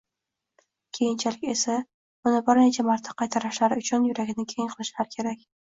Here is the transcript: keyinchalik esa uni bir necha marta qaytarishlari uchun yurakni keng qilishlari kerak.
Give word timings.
keyinchalik 0.99 1.45
esa 1.53 1.75
uni 2.31 2.41
bir 2.49 2.63
necha 2.63 2.89
marta 2.91 3.17
qaytarishlari 3.23 3.83
uchun 3.87 4.13
yurakni 4.13 4.51
keng 4.57 4.75
qilishlari 4.77 5.17
kerak. 5.19 5.51